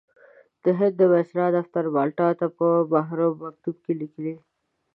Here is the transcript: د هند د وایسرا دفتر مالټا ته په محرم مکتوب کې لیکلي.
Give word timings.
د 0.63 0.65
هند 0.77 0.93
د 0.97 1.01
وایسرا 1.11 1.47
دفتر 1.57 1.83
مالټا 1.95 2.29
ته 2.39 2.47
په 2.57 2.67
محرم 2.93 3.31
مکتوب 3.43 3.75
کې 3.83 3.93
لیکلي. 4.01 4.35